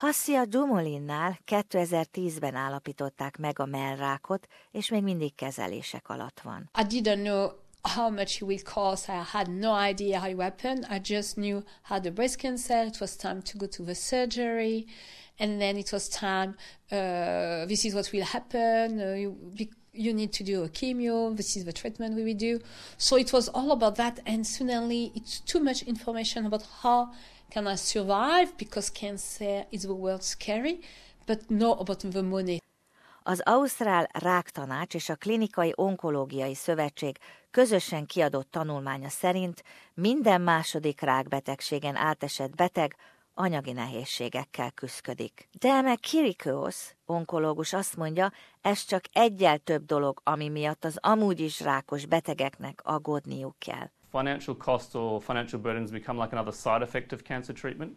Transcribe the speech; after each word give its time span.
Hassia 0.00 0.44
Dumolinnál 0.44 1.38
2010-ben 1.46 2.54
állapították 2.54 3.36
meg 3.36 3.58
a 3.58 3.66
mellrákot, 3.66 4.46
és 4.70 4.88
még 4.88 5.02
mindig 5.02 5.34
kezelések 5.34 6.08
alatt 6.08 6.40
van. 6.40 6.70
I 6.78 7.00
didn't 7.00 7.22
know 7.22 7.50
how 7.82 8.10
much 8.10 8.34
it 8.34 8.42
will 8.42 8.62
cost. 8.62 9.08
I 9.08 9.22
had 9.32 9.48
no 9.58 9.88
idea 9.88 10.18
how 10.18 10.28
it 10.28 10.40
happened. 10.40 10.86
I 10.90 11.12
just 11.14 11.34
knew 11.34 11.62
had 11.82 12.06
a 12.06 12.10
breast 12.10 12.36
cancer. 12.36 12.86
It 12.86 13.00
was 13.00 13.16
time 13.16 13.42
to 13.42 13.58
go 13.58 13.66
to 13.66 13.84
the 13.84 13.94
surgery. 13.94 14.86
And 15.38 15.60
then 15.60 15.76
it 15.76 15.92
was 15.92 16.08
time, 16.08 16.54
uh, 16.90 17.66
this 17.66 17.84
is 17.84 17.94
what 17.94 18.10
will 18.12 18.24
happen. 18.24 19.00
Uh, 19.00 19.14
you, 19.14 19.68
you 19.92 20.14
need 20.14 20.32
to 20.32 20.44
do 20.44 20.64
a 20.64 20.68
chemo. 20.68 21.36
This 21.36 21.56
is 21.56 21.64
the 21.64 21.72
treatment 21.72 22.14
we 22.14 22.24
will 22.24 22.38
do. 22.38 22.60
So 22.96 23.16
it 23.16 23.32
was 23.32 23.48
all 23.48 23.70
about 23.70 23.96
that. 23.96 24.20
And 24.24 24.46
suddenly 24.46 25.12
it's 25.14 25.40
too 25.40 25.60
much 25.60 25.82
information 25.82 26.46
about 26.46 26.62
how 26.82 27.10
can 27.50 27.66
I 27.66 27.76
survive 27.76 28.52
because 28.56 28.90
cancer 29.00 29.66
is 29.70 29.80
the 29.80 29.92
world 29.92 30.22
scary, 30.22 30.78
but 31.26 31.48
no 31.48 31.70
about 31.70 31.98
the 31.98 32.22
money. 32.22 32.58
Az 33.22 33.40
Ausztrál 33.40 34.08
Ráktanács 34.12 34.94
és 34.94 35.08
a 35.08 35.14
Klinikai 35.16 35.72
Onkológiai 35.76 36.54
Szövetség 36.54 37.18
közösen 37.50 38.06
kiadott 38.06 38.50
tanulmánya 38.50 39.08
szerint 39.08 39.62
minden 39.94 40.40
második 40.40 41.00
rákbetegségen 41.00 41.96
átesett 41.96 42.54
beteg 42.54 42.96
anyagi 43.34 43.72
nehézségekkel 43.72 44.70
küzdik. 44.70 45.48
Delme 45.52 45.94
Kirikos, 45.94 46.94
onkológus 47.06 47.72
azt 47.72 47.96
mondja, 47.96 48.32
ez 48.60 48.84
csak 48.84 49.04
egyel 49.12 49.58
több 49.58 49.84
dolog, 49.84 50.20
ami 50.24 50.48
miatt 50.48 50.84
az 50.84 50.96
amúgy 51.00 51.40
is 51.40 51.60
rákos 51.60 52.06
betegeknek 52.06 52.80
aggódniuk 52.84 53.58
kell. 53.58 53.90
Financial 54.10 54.54
costs 54.54 54.94
or 54.94 55.20
financial 55.20 55.58
burdens 55.58 55.90
become 55.90 56.18
like 56.18 56.32
another 56.32 56.52
side 56.52 56.82
effect 56.82 57.12
of 57.12 57.22
cancer 57.22 57.52
treatment. 57.52 57.96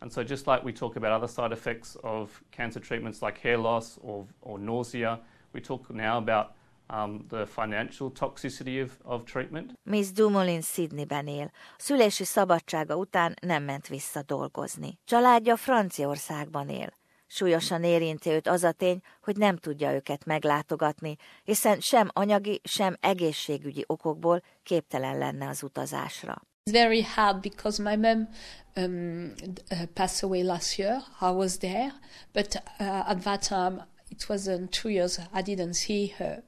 And 0.00 0.12
so 0.12 0.24
just 0.24 0.46
like 0.46 0.64
we 0.64 0.72
talk 0.72 0.96
about 0.96 1.12
other 1.12 1.28
side 1.28 1.52
effects 1.52 1.96
of 2.02 2.42
cancer 2.50 2.80
treatments 2.80 3.22
like 3.22 3.38
hair 3.38 3.56
loss 3.58 3.98
or, 4.02 4.26
or 4.40 4.58
nausea, 4.58 5.20
we 5.52 5.60
talk 5.60 5.88
now 5.90 6.18
about 6.18 6.54
um, 6.90 7.24
the 7.28 7.46
financial 7.46 8.10
toxicity 8.10 8.82
of, 8.82 8.98
of 9.04 9.24
treatment. 9.24 9.72
Miss 9.82 10.12
Dumoulin 10.12 10.62
Sydneyben 10.62 11.26
él. 11.26 11.50
Szülési 11.78 12.24
szabadsága 12.24 12.96
után 12.96 13.34
nem 13.40 13.62
ment 13.62 13.88
vissza 13.88 14.22
dolgozni. 14.22 14.98
Családja 15.04 15.56
Franciaországban 15.56 16.68
él. 16.68 17.00
Súlyosan 17.34 17.84
érinti 17.84 18.30
őt 18.30 18.48
az 18.48 18.64
a 18.64 18.72
tény, 18.72 19.00
hogy 19.22 19.36
nem 19.36 19.56
tudja 19.56 19.92
őket 19.92 20.24
meglátogatni, 20.24 21.16
hiszen 21.44 21.80
sem 21.80 22.08
anyagi, 22.12 22.60
sem 22.64 22.96
egészségügyi 23.00 23.84
okokból 23.86 24.42
képtelen 24.62 25.18
lenne 25.18 25.48
az 25.48 25.62
utazásra. 25.62 26.42
It's 26.64 26.72
very 26.72 27.02
hard 27.02 27.40
because 27.40 27.82
my 27.82 27.96
mom 27.96 28.28
um, 28.76 29.32
uh, 29.70 29.84
passed 29.94 30.22
away 30.22 30.42
last 30.42 30.78
year. 30.78 31.02
I 31.20 31.30
was 31.34 31.58
there, 31.58 31.92
but 32.32 32.62
uh, 32.78 33.10
at 33.10 33.22
that 33.22 33.48
time 33.48 33.86
it 34.08 34.24
wasn't 34.28 34.80
two 34.82 34.90
years. 34.90 35.18
I 35.34 35.42
didn't 35.42 35.74
see 35.74 36.12
her. 36.18 36.42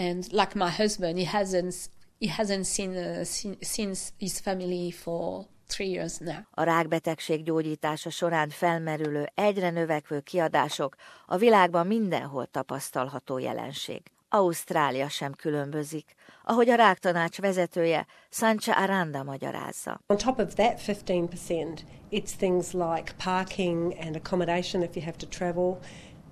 and 0.00 0.32
like 0.32 0.56
my 0.56 0.70
husband, 0.70 1.18
he 1.18 1.24
hasn't 1.24 1.88
he 2.18 2.26
hasn't 2.26 2.66
seen, 2.66 2.96
uh, 2.96 3.24
seen 3.24 3.56
since 3.62 4.12
his 4.18 4.40
family 4.40 4.90
for. 4.90 5.46
A 6.50 6.62
rákbetegség 6.62 7.42
gyógyítása 7.42 8.10
során 8.10 8.48
felmerülő, 8.48 9.30
egyre 9.34 9.70
növekvő 9.70 10.20
kiadások 10.20 10.96
a 11.26 11.36
világban 11.36 11.86
mindenhol 11.86 12.46
tapasztalható 12.46 13.38
jelenség. 13.38 14.02
Ausztrália 14.28 15.08
sem 15.08 15.32
különbözik, 15.32 16.14
ahogy 16.44 16.68
a 16.68 16.74
ráktanács 16.74 17.40
vezetője 17.40 18.06
Sancha 18.30 18.72
Aranda 18.72 19.22
magyarázza. 19.22 20.00
On 20.06 20.16
top 20.16 20.38
of 20.38 20.54
that 20.54 20.80
15%, 20.86 21.78
it's 22.10 22.36
things 22.36 22.72
like 22.72 23.14
parking 23.24 23.94
and 24.00 24.16
accommodation 24.16 24.82
if 24.82 24.94
you 24.94 25.04
have 25.04 25.16
to 25.16 25.26
travel, 25.26 25.78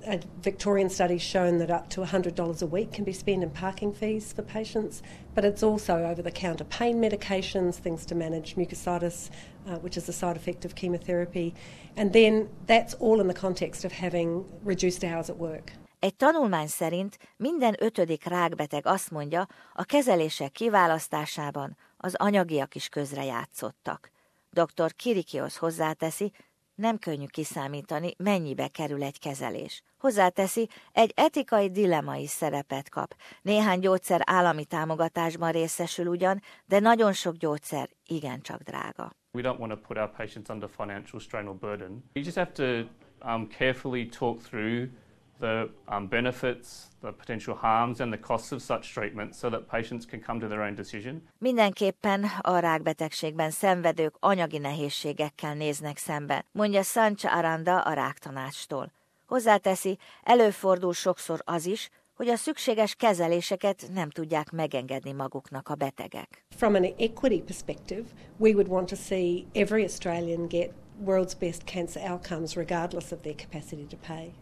a 0.06 0.20
Victorian 0.42 0.88
study's 0.88 1.22
shown 1.22 1.58
that 1.58 1.70
up 1.70 1.88
to 1.90 2.00
$100 2.00 2.62
a 2.62 2.66
week 2.66 2.92
can 2.92 3.04
be 3.04 3.12
spent 3.12 3.42
in 3.42 3.50
parking 3.50 3.92
fees 3.92 4.32
for 4.32 4.42
patients, 4.42 5.02
but 5.34 5.44
it's 5.44 5.62
also 5.62 6.04
over 6.04 6.22
the 6.22 6.30
counter 6.30 6.64
pain 6.64 7.00
medications, 7.00 7.74
things 7.74 8.06
to 8.06 8.14
manage 8.14 8.56
mucositis, 8.56 9.30
uh, 9.66 9.78
which 9.78 9.96
is 9.96 10.08
a 10.08 10.12
side 10.12 10.36
effect 10.36 10.64
of 10.64 10.74
chemotherapy, 10.74 11.54
and 11.96 12.12
then 12.12 12.48
that's 12.66 12.94
all 12.94 13.20
in 13.20 13.26
the 13.28 13.34
context 13.34 13.84
of 13.84 13.92
having 13.92 14.44
reduced 14.64 15.04
hours 15.04 15.30
at 15.30 15.36
work. 15.36 15.72
Egy 16.00 16.16
tanulmány 16.16 16.66
szerint 16.66 17.18
minden 17.36 17.74
ötödik 17.78 18.24
rákbeteg 18.24 18.86
azt 18.86 19.10
mondja, 19.10 19.46
a 19.74 19.84
kezelések 19.84 20.52
kiválasztásában 20.52 21.76
az 21.96 22.14
anyagiak 22.14 22.74
is 22.74 22.88
közrejátszottak. 22.88 24.10
Dr. 24.50 24.94
Kirikios 24.96 25.56
hozzáteszi, 25.56 26.32
nem 26.78 26.98
könnyű 26.98 27.26
kiszámítani, 27.26 28.14
mennyibe 28.16 28.68
kerül 28.68 29.02
egy 29.02 29.18
kezelés. 29.18 29.82
Hozzáteszi, 29.98 30.68
egy 30.92 31.12
etikai 31.16 31.70
dilemma 31.70 32.16
is 32.16 32.30
szerepet 32.30 32.88
kap. 32.88 33.16
Néhány 33.42 33.78
gyógyszer 33.78 34.20
állami 34.24 34.64
támogatásban 34.64 35.52
részesül 35.52 36.06
ugyan, 36.06 36.42
de 36.66 36.78
nagyon 36.78 37.12
sok 37.12 37.34
gyógyszer 37.34 37.88
igencsak 38.06 38.62
drága. 38.62 39.12
We 39.32 39.42
don't 39.42 39.58
want 39.58 39.72
to 39.72 39.78
put 39.78 39.96
our 39.96 40.10
patients 40.10 40.48
under 40.48 40.68
financial 40.76 41.20
strain 41.20 41.46
or 41.46 41.54
burden. 41.54 42.04
You 42.12 42.24
just 42.24 42.36
have 42.36 42.52
to 42.52 42.88
um, 43.30 43.48
carefully 43.58 44.06
talk 44.06 44.42
through 44.42 44.88
the 45.40 45.68
um, 45.88 46.08
benefits, 46.08 46.88
the 47.00 47.12
potential 47.12 47.54
harms 47.54 48.00
and 48.00 48.12
the 48.12 48.20
costs 48.20 48.52
of 48.52 48.60
such 48.60 48.92
treatment 48.92 49.34
so 49.34 49.50
that 49.50 49.68
patients 49.68 50.06
can 50.06 50.20
come 50.20 50.40
to 50.40 50.46
their 50.46 50.62
own 50.62 50.74
decision. 50.74 51.22
Mindenképpen 51.38 52.24
a 52.40 52.58
rákbetegségben 52.58 53.50
szenvedők 53.50 54.16
anyagi 54.20 54.58
nehézségekkel 54.58 55.54
néznek 55.54 55.96
szembe, 55.96 56.44
mondja 56.52 56.82
Sancha 56.82 57.30
Aranda 57.30 57.80
a 57.80 57.92
ráktanácstól. 57.92 58.92
Hozzáteszi, 59.26 59.98
előfordul 60.22 60.92
sokszor 60.92 61.40
az 61.44 61.66
is, 61.66 61.90
hogy 62.18 62.28
a 62.28 62.36
szükséges 62.36 62.94
kezeléseket 62.94 63.88
nem 63.94 64.10
tudják 64.10 64.50
megengedni 64.50 65.12
maguknak 65.12 65.68
a 65.68 65.74
betegek. 65.74 66.44
From 66.56 66.74
an 66.74 66.84
equity 66.84 67.40
perspective, 67.42 68.02
we 68.36 68.50
would 68.50 68.68
want 68.68 68.88
to 68.88 68.96
see 68.96 69.44
every 69.52 69.82
Australian 69.82 70.48
get 70.48 70.72
world's 71.04 71.38
best 71.38 71.62
cancer 71.64 72.02
outcomes 72.10 72.56
regardless 72.56 73.12
of 73.12 73.20
their 73.20 73.34
capacity 73.36 73.86
to 73.86 73.96
pay. 73.96 74.32